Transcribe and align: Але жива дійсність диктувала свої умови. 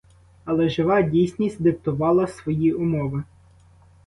Але 0.45 0.69
жива 0.69 1.01
дійсність 1.01 1.61
диктувала 1.63 2.27
свої 2.27 2.73
умови. 2.73 3.23